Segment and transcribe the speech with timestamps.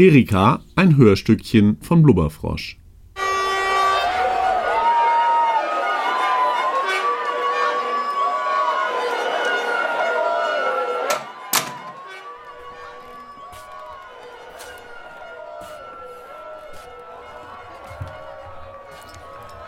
[0.00, 2.78] Erika ein Hörstückchen von Blubberfrosch.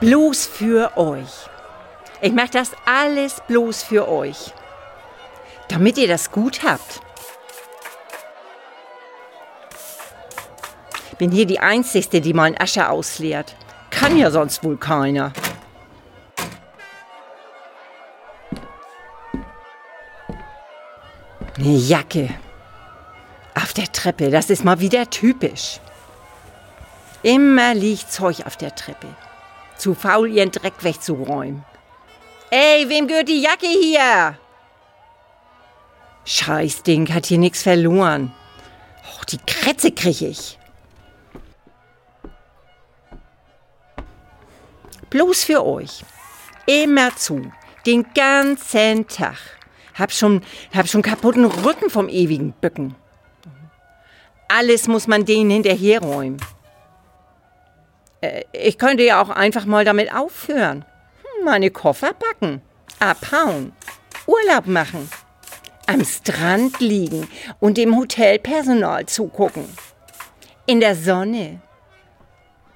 [0.00, 1.24] Bloß für euch.
[2.20, 4.52] Ich mache das alles bloß für euch.
[5.70, 7.00] Damit ihr das gut habt.
[11.18, 13.56] Bin hier die Einzige, die mal Asche ausleert.
[13.90, 15.32] Kann ja sonst wohl keiner.
[21.56, 22.30] Eine Jacke.
[23.54, 25.80] Auf der Treppe, das ist mal wieder typisch.
[27.24, 29.08] Immer liegt Zeug auf der Treppe.
[29.76, 31.64] Zu faul, ihren Dreck wegzuräumen.
[32.50, 34.38] Ey, wem gehört die Jacke hier?
[36.24, 38.32] Scheißding, hat hier nichts verloren.
[39.02, 40.58] Och, die Krätze krieg ich.
[45.18, 46.04] Bloß für euch.
[46.64, 47.50] Immer zu.
[47.84, 49.34] Den ganzen Tag.
[49.94, 52.94] Hab schon, hab schon kaputten Rücken vom ewigen Bücken.
[54.46, 56.40] Alles muss man denen hinterherräumen.
[58.20, 60.84] Äh, ich könnte ja auch einfach mal damit aufhören.
[60.84, 62.62] Hm, meine Koffer packen,
[63.00, 63.72] abhauen,
[64.24, 65.10] Urlaub machen,
[65.88, 67.26] am Strand liegen
[67.58, 69.64] und dem Hotelpersonal zugucken.
[70.66, 71.60] In der Sonne.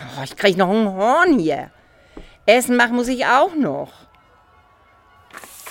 [0.00, 1.70] Oh, ich krieg noch ein Horn hier.
[2.46, 3.92] Essen machen muss ich auch noch.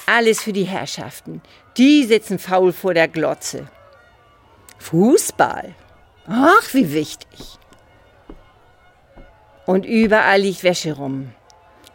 [0.05, 1.41] Alles für die Herrschaften.
[1.77, 3.67] Die sitzen faul vor der Glotze.
[4.79, 5.75] Fußball.
[6.27, 7.57] Ach, wie wichtig.
[9.65, 11.31] Und überall liegt Wäsche rum.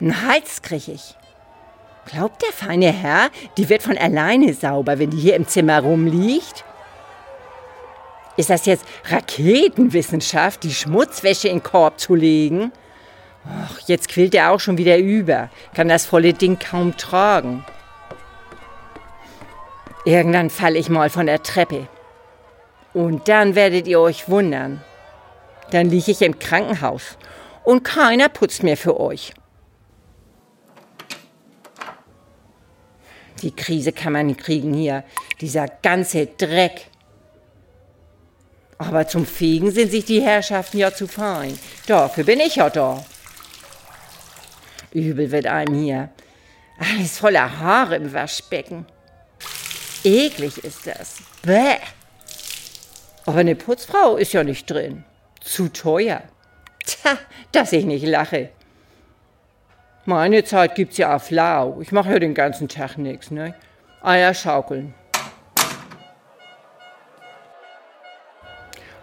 [0.01, 1.17] Ein Hals krieg ich.
[2.07, 3.29] Glaubt der feine Herr,
[3.59, 6.65] die wird von alleine sauber, wenn die hier im Zimmer rumliegt?
[8.39, 12.73] Ist das jetzt Raketenwissenschaft, die Schmutzwäsche in den Korb zu legen?
[13.49, 17.65] Och, jetzt quillt er auch schon wieder über, kann das volle Ding kaum tragen.
[20.05, 21.89] Irgendwann falle ich mal von der Treppe.
[22.93, 24.83] Und dann werdet ihr euch wundern.
[25.71, 27.19] Dann liege ich im Krankenhaus
[27.65, 29.35] und keiner putzt mehr für euch.
[33.43, 35.05] Die Krise kann man nicht kriegen hier,
[35.41, 36.87] dieser ganze Dreck.
[38.79, 41.59] Aber zum Fegen sind sich die Herrschaften ja zu fein.
[41.87, 43.05] Dafür bin ich ja da.
[44.93, 46.11] Übel wird einem hier.
[46.79, 48.87] Alles voller Haare im Waschbecken.
[50.05, 51.17] Eklig ist das.
[51.43, 51.77] Bäh.
[53.27, 55.05] Aber eine Putzfrau ist ja nicht drin.
[55.41, 56.23] Zu teuer.
[56.87, 57.19] Tja,
[57.53, 58.51] dass ich nicht lache.
[60.05, 61.81] Meine Zeit gibt's ja auf Lau.
[61.83, 63.55] Ich mache ja den ganzen Tag nichts, ne?
[64.03, 64.95] Eier schaukeln.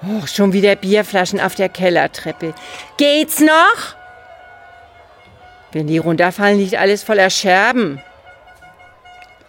[0.07, 2.53] Oh, schon wieder Bierflaschen auf der Kellertreppe.
[2.97, 3.95] Geht's noch?
[5.75, 7.99] Wenn die runterfallen, liegt alles voller Scherben.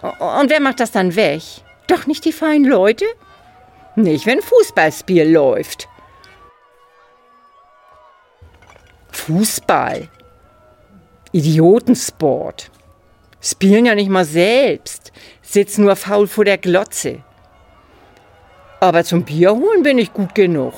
[0.03, 1.41] Und wer macht das dann weg?
[1.87, 3.04] Doch nicht die feinen Leute?
[3.94, 5.86] Nicht, wenn Fußballspiel läuft.
[9.12, 10.09] Fußball.
[11.31, 12.72] Idiotensport.
[13.41, 15.12] Spielen ja nicht mal selbst.
[15.42, 17.22] Sitzen nur faul vor der Glotze.
[18.81, 20.75] Aber zum Bier holen bin ich gut genug.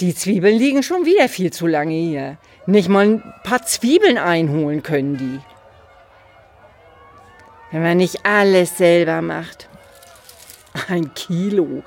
[0.00, 2.36] Die Zwiebeln liegen schon wieder viel zu lange hier.
[2.66, 5.40] Nicht mal ein paar Zwiebeln einholen können die.
[7.70, 9.68] Wenn man nicht alles selber macht.
[10.88, 11.84] Ein Kilo.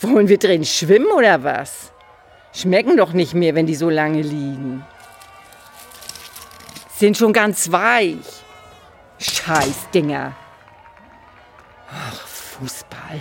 [0.00, 1.92] Wollen wir drin schwimmen oder was?
[2.54, 4.84] Schmecken doch nicht mehr, wenn die so lange liegen.
[6.96, 8.16] Sind schon ganz weich.
[9.18, 10.34] Scheißdinger.
[11.90, 13.20] Ach, Fußball.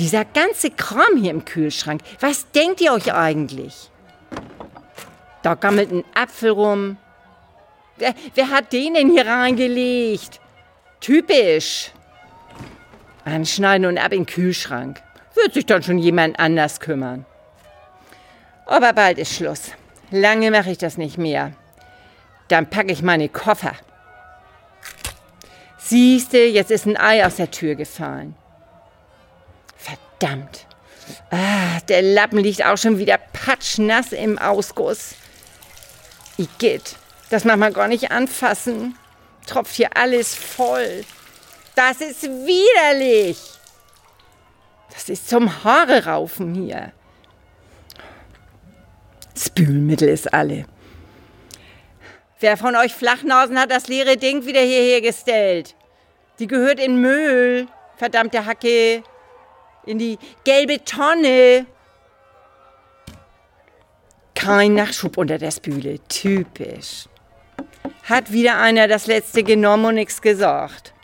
[0.00, 2.00] Dieser ganze Kram hier im Kühlschrank.
[2.20, 3.90] Was denkt ihr euch eigentlich?
[5.42, 6.96] Da gammelt ein Apfel rum.
[7.98, 10.40] Wer, wer hat den denn hier reingelegt?
[11.00, 11.90] Typisch.
[13.26, 15.02] Anschneiden und ab in den Kühlschrank.
[15.34, 17.26] Wird sich dann schon jemand anders kümmern.
[18.64, 19.72] Aber bald ist Schluss.
[20.10, 21.52] Lange mache ich das nicht mehr.
[22.48, 23.74] Dann packe ich meine Koffer.
[25.76, 28.34] Siehste, jetzt ist ein Ei aus der Tür gefallen.
[30.20, 30.66] Verdammt.
[31.30, 35.14] Ah, der Lappen liegt auch schon wieder patschnass im Ausguss.
[36.36, 36.96] Igitt,
[37.30, 38.96] das mag man gar nicht anfassen.
[39.46, 41.04] Tropft hier alles voll.
[41.74, 43.38] Das ist widerlich.
[44.92, 46.92] Das ist zum Haare raufen hier.
[49.36, 50.66] Spülmittel ist alle.
[52.40, 55.74] Wer von euch Flachnasen hat das leere Ding wieder hierher gestellt?
[56.38, 57.68] Die gehört in Müll.
[57.96, 59.02] verdammte Hacke.
[59.86, 61.66] In die gelbe Tonne.
[64.34, 65.98] Kein Nachschub unter der Spüle.
[66.08, 67.08] Typisch.
[68.04, 70.94] Hat wieder einer das letzte genommen und nichts gesagt.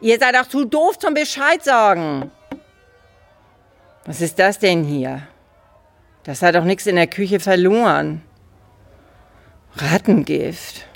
[0.00, 2.30] Ihr seid auch zu doof zum Bescheid sagen.
[4.04, 5.28] Was ist das denn hier?
[6.24, 8.22] Das hat doch nichts in der Küche verloren.
[9.76, 10.86] Rattengift.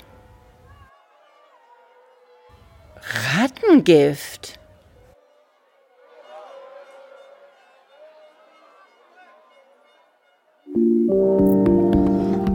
[3.35, 4.59] Rattengift.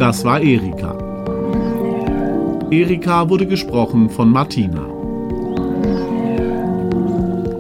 [0.02, 0.99] Das war Erika.
[2.72, 4.84] Erika wurde gesprochen von Martina.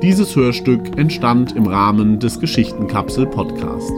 [0.02, 3.92] Dieses Hörstück entstand im Rahmen des Geschichtenkapsel Podcasts.